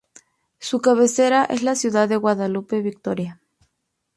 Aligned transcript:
Su 0.57 0.81
cabecera 0.81 1.45
es 1.45 1.61
la 1.61 1.75
ciudad 1.75 2.09
de 2.09 2.15
Guadalupe 2.17 2.81
Victoria. 2.81 3.39